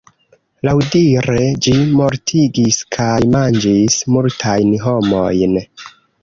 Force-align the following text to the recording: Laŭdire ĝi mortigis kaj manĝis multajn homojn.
Laŭdire 0.67 1.35
ĝi 1.65 1.73
mortigis 1.99 2.79
kaj 2.97 3.11
manĝis 3.37 3.99
multajn 4.17 4.73
homojn. 4.87 5.57